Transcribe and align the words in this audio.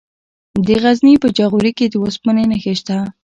د 0.65 0.67
غزني 0.83 1.13
په 1.23 1.27
جاغوري 1.37 1.71
کې 1.77 1.85
د 1.89 1.95
اوسپنې 2.03 2.43
نښې 2.51 2.73
شته. 2.79 2.97